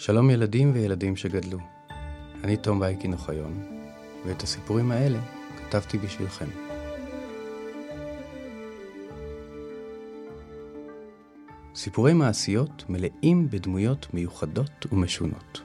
[0.00, 1.58] שלום ילדים וילדים שגדלו.
[2.44, 3.62] אני תום בייקין אוחיון,
[4.26, 5.18] ואת הסיפורים האלה
[5.56, 6.46] כתבתי בשבילכם.
[11.74, 15.62] סיפורי מעשיות מלאים בדמויות מיוחדות ומשונות.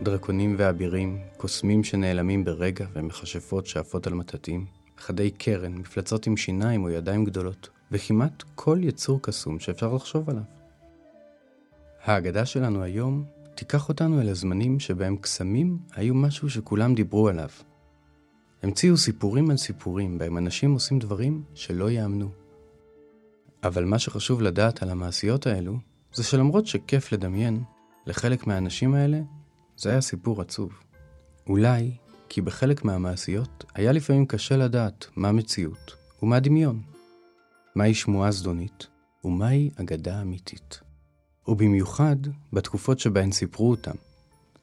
[0.00, 4.66] דרקונים ואבירים, קוסמים שנעלמים ברגע ומכשפות שעפות על מטאטים,
[4.98, 10.59] חדי קרן, מפלצות עם שיניים או ידיים גדולות, וכמעט כל יצור קסום שאפשר לחשוב עליו.
[12.04, 17.48] ההגדה שלנו היום תיקח אותנו אל הזמנים שבהם קסמים היו משהו שכולם דיברו עליו.
[18.62, 22.30] המציאו סיפורים על סיפורים בהם אנשים עושים דברים שלא יאמנו.
[23.64, 25.78] אבל מה שחשוב לדעת על המעשיות האלו,
[26.14, 27.62] זה שלמרות שכיף לדמיין,
[28.06, 29.20] לחלק מהאנשים האלה
[29.76, 30.72] זה היה סיפור עצוב.
[31.46, 31.90] אולי
[32.28, 36.82] כי בחלק מהמעשיות היה לפעמים קשה לדעת מה מציאות ומה דמיון,
[37.74, 38.86] מהי שמועה זדונית
[39.24, 40.89] ומהי אגדה אמיתית.
[41.50, 42.16] ובמיוחד
[42.52, 43.94] בתקופות שבהן סיפרו אותם,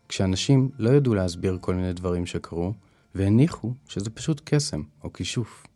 [0.09, 2.73] כשאנשים לא ידעו להסביר כל מיני דברים שקרו,
[3.15, 5.67] והניחו שזה פשוט קסם או כישוף.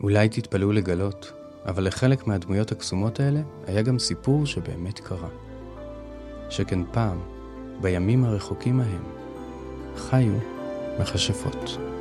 [0.00, 1.32] אולי תתפלאו לגלות,
[1.64, 5.28] אבל לחלק מהדמויות הקסומות האלה היה גם סיפור שבאמת קרה.
[6.50, 7.18] שכן פעם,
[7.80, 9.02] בימים הרחוקים ההם,
[9.96, 10.32] חיו
[11.00, 11.91] מכשפות.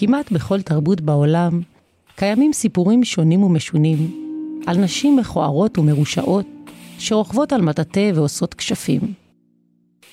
[0.00, 1.60] כמעט בכל תרבות בעולם
[2.16, 3.98] קיימים סיפורים שונים ומשונים
[4.66, 6.46] על נשים מכוערות ומרושעות
[6.98, 9.00] שרוכבות על מטאטא ועושות כשפים.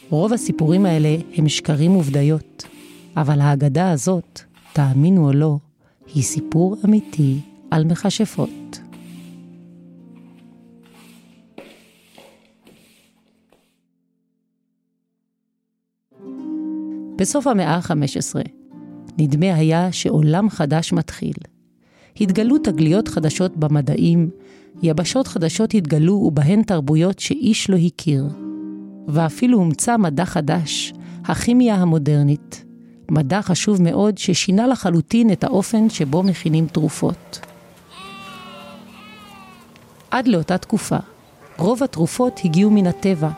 [0.09, 2.65] רוב הסיפורים האלה הם שקרים ובדיות,
[3.17, 4.41] אבל האגדה הזאת,
[4.73, 5.57] תאמינו או לא,
[6.13, 7.39] היא סיפור אמיתי
[7.71, 8.79] על מכשפות.
[17.17, 18.64] בסוף המאה ה-15
[19.17, 21.33] נדמה היה שעולם חדש מתחיל.
[22.21, 24.29] התגלו תגליות חדשות במדעים,
[24.83, 28.25] יבשות חדשות התגלו ובהן תרבויות שאיש לא הכיר.
[29.07, 30.93] ואפילו הומצא מדע חדש,
[31.25, 32.65] הכימיה המודרנית.
[33.11, 37.39] מדע חשוב מאוד ששינה לחלוטין את האופן שבו מכינים תרופות.
[40.11, 40.97] עד לאותה תקופה,
[41.57, 43.29] רוב התרופות הגיעו מן הטבע,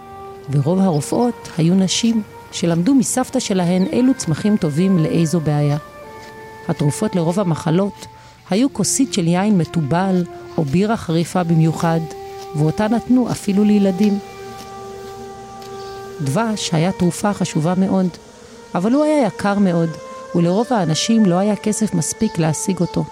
[0.52, 2.37] ורוב הרופאות היו נשים.
[2.52, 5.78] שלמדו מסבתא שלהן אילו צמחים טובים לאיזו בעיה.
[6.68, 8.06] התרופות לרוב המחלות
[8.50, 10.24] היו כוסית של יין מתובל
[10.58, 12.00] או בירה חריפה במיוחד,
[12.56, 14.20] ואותה נתנו אפילו לילדים.
[16.22, 18.08] דבש היה תרופה חשובה מאוד,
[18.76, 19.90] אבל הוא היה יקר מאוד,
[20.36, 23.06] ולרוב האנשים לא היה כסף מספיק להשיג אותו.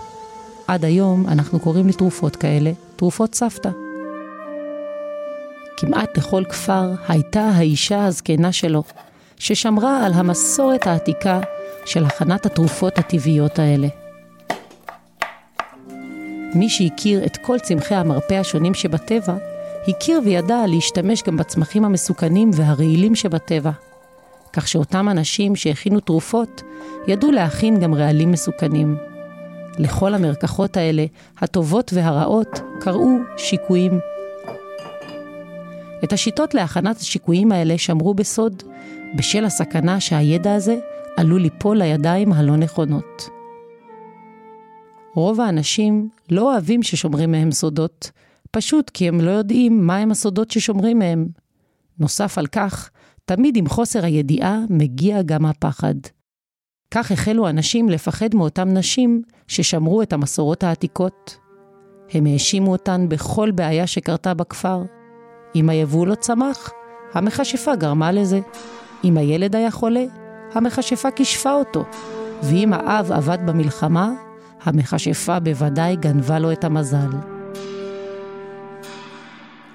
[0.68, 3.70] עד היום אנחנו קוראים לתרופות כאלה תרופות סבתא.
[5.78, 8.84] כמעט לכל כפר הייתה האישה הזקנה שלו,
[9.38, 11.40] ששמרה על המסורת העתיקה
[11.86, 13.88] של הכנת התרופות הטבעיות האלה.
[16.56, 19.36] מי שהכיר את כל צמחי המרפא השונים שבטבע,
[19.88, 23.72] הכיר וידע להשתמש גם בצמחים המסוכנים והרעילים שבטבע.
[24.54, 26.62] כך שאותם אנשים שהכינו תרופות,
[27.08, 28.98] ידעו להכין גם רעלים מסוכנים.
[29.78, 31.06] לכל המרקחות האלה,
[31.40, 34.00] הטובות והרעות, קראו שיקויים.
[36.04, 38.64] את השיטות להכנת השיקויים האלה שמרו בסוד,
[39.16, 40.76] בשל הסכנה שהידע הזה
[41.18, 43.30] עלול ליפול לידיים הלא נכונות.
[45.16, 48.12] רוב האנשים לא אוהבים ששומרים מהם סודות,
[48.52, 51.28] פשוט כי הם לא יודעים מהם הסודות ששומרים מהם.
[52.00, 52.90] נוסף על כך,
[53.26, 55.96] תמיד עם חוסר הידיעה מגיע גם הפחד.
[56.92, 61.38] כך החלו אנשים לפחד מאותן נשים ששמרו את המסורות העתיקות.
[62.12, 64.84] הם האשימו אותן בכל בעיה שקרתה בכפר.
[65.56, 66.72] אם היבול לא צמח,
[67.14, 68.40] המכשפה גרמה לזה.
[69.06, 70.04] אם הילד היה חולה,
[70.54, 71.86] המכשפה כישפה אותו,
[72.44, 74.12] ואם האב עבד במלחמה,
[74.64, 77.10] המכשפה בוודאי גנבה לו את המזל.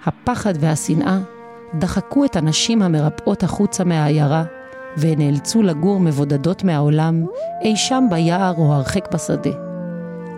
[0.07, 1.19] הפחד והשנאה
[1.75, 4.45] דחקו את הנשים המרפאות החוצה מהעיירה,
[4.97, 7.27] והן נאלצו לגור מבודדות מהעולם,
[7.63, 9.51] אי שם ביער או הרחק בשדה.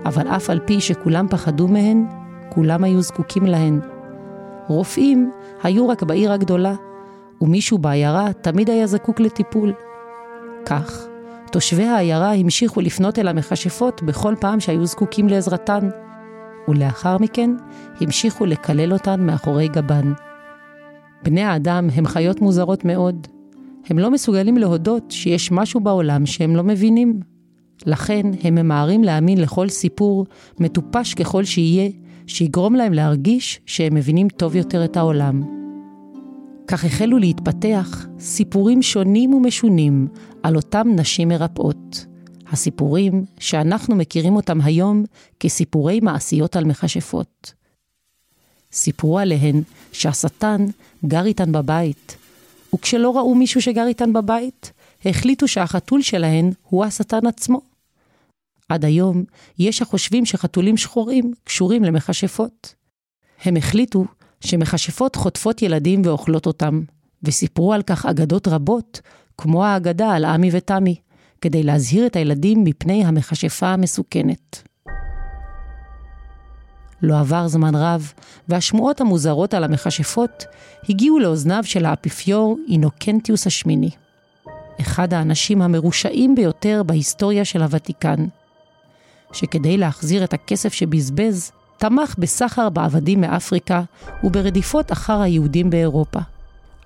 [0.05, 2.07] אבל אף על פי שכולם פחדו מהן,
[2.49, 3.81] כולם היו זקוקים להן.
[4.69, 5.31] רופאים
[5.63, 6.75] היו רק בעיר הגדולה,
[7.43, 9.73] ומישהו בעיירה תמיד היה זקוק לטיפול.
[10.67, 11.07] כך,
[11.53, 15.89] תושבי העיירה המשיכו לפנות אל המכשפות בכל פעם שהיו זקוקים לעזרתן,
[16.69, 17.51] ולאחר מכן
[18.01, 20.13] המשיכו לקלל אותן מאחורי גבן.
[21.23, 23.27] בני האדם הם חיות מוזרות מאוד.
[23.91, 27.21] הם לא מסוגלים להודות שיש משהו בעולם שהם לא מבינים.
[27.87, 30.27] לכן הם ממהרים להאמין לכל סיפור,
[30.61, 31.91] מטופש ככל שיהיה,
[32.27, 35.62] שיגרום להם להרגיש שהם מבינים טוב יותר את העולם.
[36.67, 40.09] כך החלו להתפתח סיפורים שונים ומשונים
[40.43, 42.07] על אותם נשים מרפאות.
[42.53, 45.05] הסיפורים שאנחנו מכירים אותם היום
[45.41, 47.53] כסיפורי מעשיות על מכשפות.
[48.73, 49.63] סיפרו עליהן
[49.93, 50.67] שהשטן
[51.07, 52.17] גר איתן בבית,
[52.75, 54.73] וכשלא ראו מישהו שגר איתן בבית,
[55.05, 57.61] החליטו שהחתול שלהן הוא השטן עצמו.
[58.69, 59.25] עד היום
[59.59, 62.75] יש החושבים שחתולים שחורים קשורים למכשפות.
[63.45, 64.05] הם החליטו
[64.47, 66.81] שמכשפות חוטפות ילדים ואוכלות אותם,
[67.23, 69.01] וסיפרו על כך אגדות רבות,
[69.39, 70.97] כמו האגדה על עמי ותמי,
[71.41, 74.63] כדי להזהיר את הילדים מפני המכשפה המסוכנת.
[77.03, 78.13] לא עבר זמן רב,
[78.49, 80.45] והשמועות המוזרות על המכשפות
[80.89, 83.91] הגיעו לאוזניו של האפיפיור אינוקנטיוס השמיני,
[84.81, 88.27] אחד האנשים המרושעים ביותר בהיסטוריה של הוותיקן,
[89.33, 91.53] שכדי להחזיר את הכסף שבזבז,
[91.83, 93.83] תמך בסחר בעבדים מאפריקה
[94.25, 96.21] וברדיפות אחר היהודים באירופה.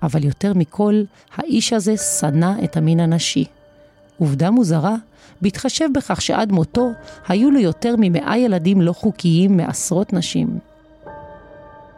[0.03, 1.03] אבל יותר מכל,
[1.37, 3.45] האיש הזה שנא את המין הנשי.
[4.19, 4.95] עובדה מוזרה,
[5.43, 6.91] בהתחשב בכך שעד מותו
[7.29, 10.59] היו לו יותר ממאה ילדים לא חוקיים מעשרות נשים.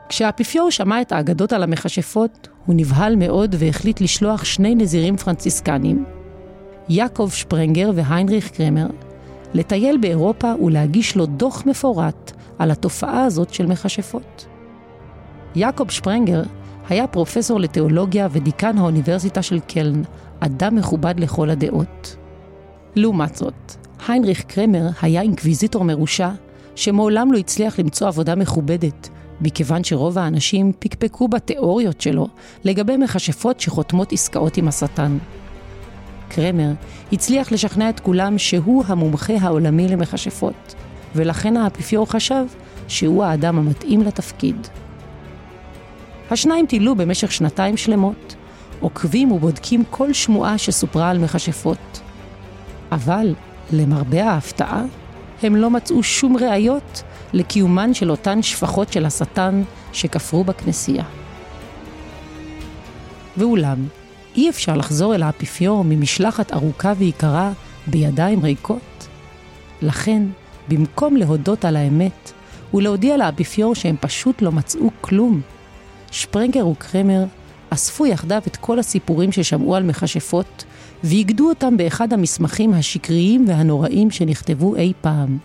[0.08, 6.04] כשהאפיפיור שמע את האגדות על המכשפות, הוא נבהל מאוד והחליט לשלוח שני נזירים פרנציסקנים,
[6.88, 8.86] יעקב שפרנגר והיינריך קרמר,
[9.54, 12.27] לטייל באירופה ולהגיש לו דוח מפורט
[12.58, 14.46] על התופעה הזאת של מכשפות.
[15.54, 16.42] יעקב שפרנגר
[16.88, 20.02] היה פרופסור לתיאולוגיה ודיקן האוניברסיטה של קלן,
[20.40, 22.16] אדם מכובד לכל הדעות.
[22.96, 23.76] לעומת זאת,
[24.08, 26.30] היינריך קרמר היה אינקוויזיטור מרושע,
[26.74, 29.08] שמעולם לא הצליח למצוא עבודה מכובדת,
[29.40, 32.28] מכיוון שרוב האנשים פקפקו בתיאוריות שלו
[32.64, 35.18] לגבי מכשפות שחותמות עסקאות עם השטן.
[36.28, 36.70] קרמר
[37.12, 40.74] הצליח לשכנע את כולם שהוא המומחה העולמי למכשפות,
[41.14, 42.44] ולכן האפיפיור חשב
[42.88, 44.68] שהוא האדם המתאים לתפקיד.
[46.30, 48.34] השניים טילו במשך שנתיים שלמות,
[48.80, 52.00] עוקבים ובודקים כל שמועה שסופרה על מכשפות.
[52.92, 53.34] אבל,
[53.72, 54.82] למרבה ההפתעה,
[55.42, 57.02] הם לא מצאו שום ראיות
[57.32, 59.62] לקיומן של אותן שפחות של השטן
[59.92, 61.04] שכפרו בכנסייה.
[63.36, 63.86] ואולם,
[64.36, 67.52] אי אפשר לחזור אל האפיפיור ממשלחת ארוכה ויקרה
[67.86, 69.08] בידיים ריקות.
[69.82, 70.22] לכן,
[70.68, 72.32] במקום להודות על האמת
[72.74, 75.40] ולהודיע לאפיפיור שהם פשוט לא מצאו כלום,
[76.10, 77.24] שפרנגר וקרמר
[77.70, 80.64] אספו יחדיו את כל הסיפורים ששמעו על מכשפות
[81.04, 85.38] ואיגדו אותם באחד המסמכים השקריים והנוראים שנכתבו אי פעם,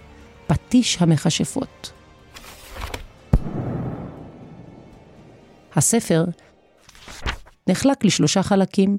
[0.47, 1.91] פטיש המכשפות.
[5.75, 6.25] הספר
[7.69, 8.97] נחלק לשלושה חלקים.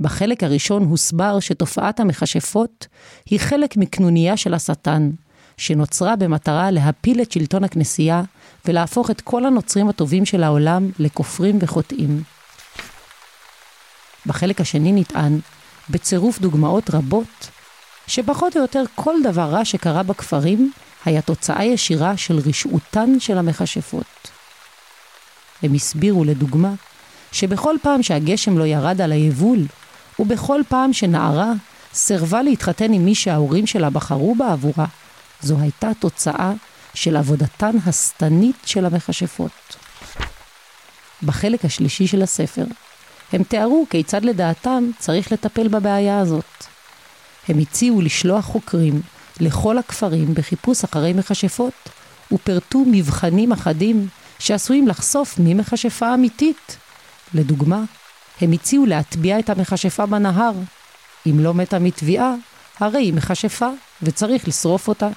[0.00, 2.86] בחלק הראשון הוסבר שתופעת המכשפות
[3.26, 5.10] היא חלק מקנוניה של השטן,
[5.56, 8.22] שנוצרה במטרה להפיל את שלטון הכנסייה
[8.64, 12.22] ולהפוך את כל הנוצרים הטובים של העולם לכופרים וחוטאים.
[14.26, 15.38] בחלק השני נטען,
[15.90, 17.50] בצירוף דוגמאות רבות,
[18.06, 20.72] שפחות או יותר כל דבר רע שקרה בכפרים
[21.04, 24.30] היה תוצאה ישירה של רשעותן של המכשפות.
[25.62, 26.74] הם הסבירו לדוגמה
[27.32, 29.58] שבכל פעם שהגשם לא ירד על היבול,
[30.18, 31.52] ובכל פעם שנערה
[31.94, 34.86] סירבה להתחתן עם מי שההורים שלה בחרו בעבורה,
[35.44, 36.52] זו הייתה תוצאה
[36.94, 39.76] של עבודתן השטנית של המכשפות.
[41.22, 42.64] בחלק השלישי של הספר,
[43.32, 46.64] הם תיארו כיצד לדעתם צריך לטפל בבעיה הזאת.
[47.48, 49.02] הם הציעו לשלוח חוקרים
[49.40, 51.88] לכל הכפרים בחיפוש אחרי מכשפות,
[52.32, 54.08] ופרטו מבחנים אחדים
[54.38, 56.76] שעשויים לחשוף מי מכשפה אמיתית.
[57.34, 57.82] לדוגמה,
[58.40, 60.52] הם הציעו להטביע את המכשפה בנהר.
[61.26, 62.34] אם לא מתה מטביעה,
[62.80, 63.68] הרי היא מכשפה,
[64.02, 65.08] וצריך לשרוף אותה.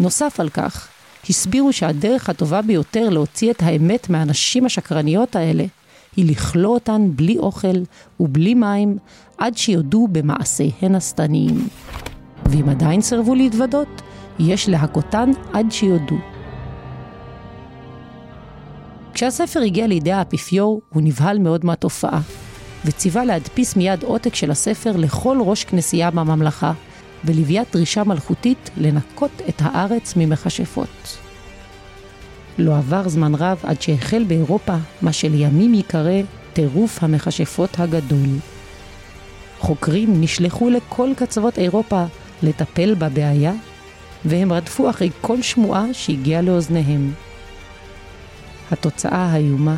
[0.00, 0.88] נוסף על כך,
[1.30, 5.64] הסבירו שהדרך הטובה ביותר להוציא את האמת מהנשים השקרניות האלה,
[6.16, 7.82] היא לכלוא אותן בלי אוכל
[8.20, 8.98] ובלי מים,
[9.38, 11.68] עד שיודו במעשיהן השטניים.
[12.46, 14.02] ואם עדיין סירבו להתוודות,
[14.38, 16.16] יש להכותן עד שיודו.
[19.14, 22.20] כשהספר הגיע לידי האפיפיור, הוא נבהל מאוד מהתופעה,
[22.84, 26.72] וציווה להדפיס מיד עותק של הספר לכל ראש כנסייה בממלכה,
[27.24, 31.18] ולוויית דרישה מלכותית לנקות את הארץ ממכשפות.
[32.58, 36.20] לא עבר זמן רב עד שהחל באירופה מה שלימים ייקרא
[36.52, 38.28] טירוף המכשפות הגדול.
[39.58, 42.04] חוקרים נשלחו לכל קצוות אירופה
[42.42, 43.52] לטפל בבעיה,
[44.24, 47.12] והם רדפו אחרי כל שמועה שהגיעה לאוזניהם.
[48.70, 49.76] התוצאה האיומה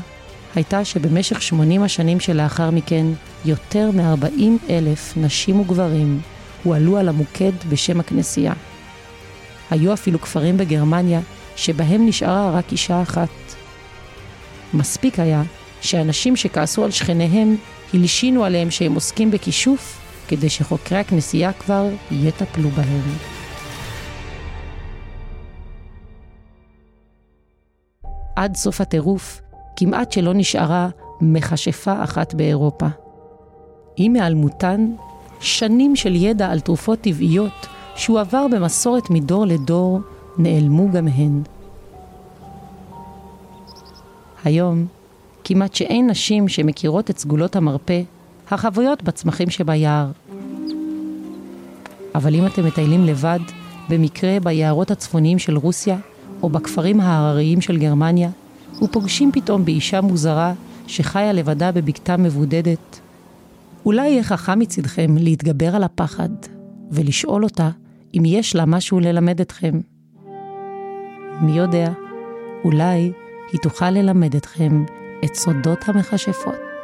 [0.55, 3.07] הייתה שבמשך 80 השנים שלאחר מכן,
[3.45, 6.21] יותר מ-40 אלף נשים וגברים
[6.66, 8.52] הועלו על המוקד בשם הכנסייה.
[9.70, 11.20] היו אפילו כפרים בגרמניה
[11.56, 13.28] שבהם נשארה רק אישה אחת.
[14.75, 15.42] מספיק היה
[15.80, 17.56] שאנשים שכעסו על שכניהם
[17.94, 23.02] הלשינו עליהם שהם עוסקים בכישוף, כדי שחוקרי הכנסייה כבר יטפלו בהם.
[28.37, 29.40] עד סוף הטירוף,
[29.76, 30.88] כמעט שלא נשארה
[31.20, 32.87] מכשפה אחת באירופה.
[33.96, 34.92] עם היעלמותן,
[35.40, 37.66] שנים של ידע על תרופות טבעיות
[37.97, 40.00] שהועבר במסורת מדור לדור,
[40.38, 41.43] נעלמו גם הן.
[44.45, 44.87] היום,
[45.45, 48.02] כמעט שאין נשים שמכירות את סגולות המרפא,
[48.50, 50.07] החבויות בצמחים שביער.
[52.14, 53.38] אבל אם אתם מטיילים לבד,
[53.88, 55.97] במקרה ביערות הצפוניים של רוסיה,
[56.43, 58.31] או בכפרים ההרריים של גרמניה,
[58.83, 60.52] ופוגשים פתאום באישה מוזרה
[60.87, 63.00] שחיה לבדה בבקתה מבודדת,
[63.87, 66.28] אולי יהיה חכם מצדכם להתגבר על הפחד
[66.90, 67.71] ולשאול אותה
[68.14, 69.81] אם יש לה משהו ללמד אתכם.
[71.40, 71.93] מי יודע,
[72.64, 73.12] אולי
[73.52, 74.85] היא תוכל ללמד אתכם
[75.25, 76.75] את סודות המכשפות.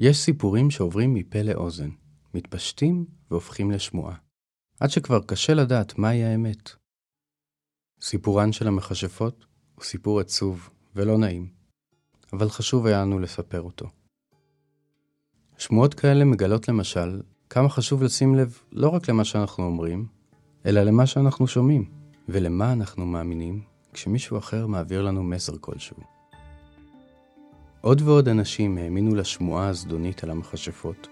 [0.00, 1.90] יש סיפורים שעוברים מפה לאוזן,
[2.34, 4.16] מתפשטים והופכים לשמועה,
[4.80, 6.70] עד שכבר קשה לדעת מהי האמת.
[8.00, 11.48] סיפורן של המכשפות הוא סיפור עצוב ולא נעים,
[12.32, 13.86] אבל חשוב היה לנו לספר אותו.
[15.58, 20.06] שמועות כאלה מגלות למשל כמה חשוב לשים לב לא רק למה שאנחנו אומרים,
[20.66, 21.90] אלא למה שאנחנו שומעים,
[22.28, 23.62] ולמה אנחנו מאמינים
[23.92, 26.17] כשמישהו אחר מעביר לנו מסר כלשהו.
[27.80, 31.08] עוד ועוד אנשים האמינו לשמועה הזדונית על המכשפות,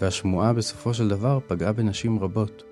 [0.00, 2.62] והשמועה בסופו של דבר פגעה בנשים רבות.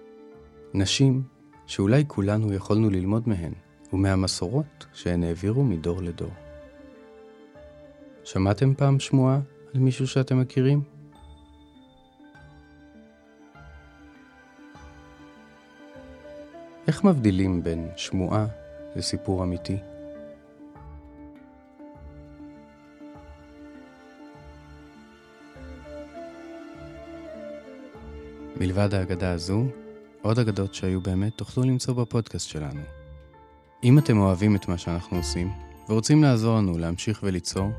[0.74, 1.22] נשים
[1.66, 3.52] שאולי כולנו יכולנו ללמוד מהן,
[3.92, 6.30] ומהמסורות שהן העבירו מדור לדור.
[8.24, 9.40] שמעתם פעם שמועה
[9.74, 10.82] על מישהו שאתם מכירים?
[16.86, 18.46] איך מבדילים בין שמועה
[18.96, 19.76] לסיפור אמיתי?
[28.60, 29.64] מלבד האגדה הזו,
[30.22, 32.80] עוד אגדות שהיו באמת תוכלו למצוא בפודקאסט שלנו.
[33.84, 35.50] אם אתם אוהבים את מה שאנחנו עושים,
[35.88, 37.70] ורוצים לעזור לנו להמשיך וליצור,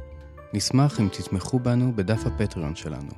[0.53, 3.11] נשמח אם תתמכו בנו בדף הפטריון שלנו.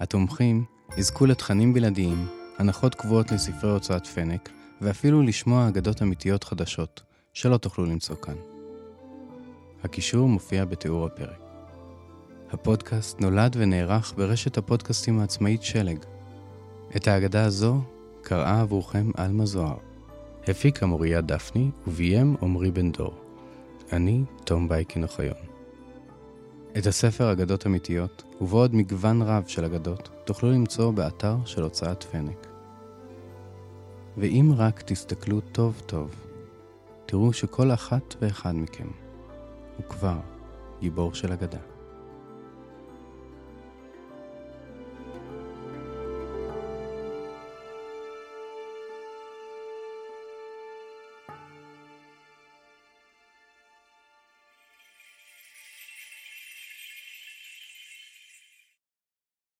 [0.00, 0.64] התומכים
[0.96, 2.26] יזכו לתכנים בלעדיים,
[2.58, 7.02] הנחות קבועות לספרי הוצאת פנק, ואפילו לשמוע אגדות אמיתיות חדשות,
[7.32, 8.36] שלא תוכלו למצוא כאן.
[9.84, 11.40] הקישור מופיע בתיאור הפרק.
[12.50, 15.98] הפודקאסט נולד ונערך ברשת הפודקאסטים העצמאית שלג,
[16.96, 17.80] את ההגדה הזו
[18.22, 19.76] קראה עבורכם עלמה זוהר.
[20.48, 23.14] הפיקה מוריה דפני וביים עמרי בן דור.
[23.92, 25.36] אני תום בייקין אוחיון.
[26.78, 32.46] את הספר אגדות אמיתיות, ובעוד מגוון רב של אגדות, תוכלו למצוא באתר של הוצאת פנק.
[34.16, 36.14] ואם רק תסתכלו טוב טוב,
[37.06, 38.88] תראו שכל אחת ואחד מכם
[39.76, 40.16] הוא כבר
[40.80, 41.73] גיבור של אגדה.